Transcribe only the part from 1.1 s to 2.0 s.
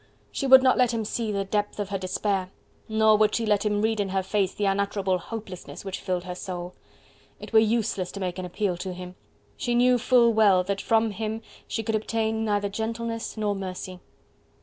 the depth of her